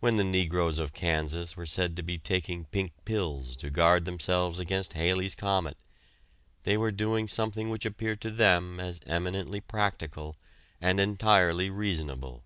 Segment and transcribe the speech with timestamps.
[0.00, 4.58] When the negroes of Kansas were said to be taking pink pills to guard themselves
[4.58, 5.76] against Halley's Comet,
[6.62, 10.38] they were doing something which appeared to them as eminently practical
[10.80, 12.44] and entirely reasonable.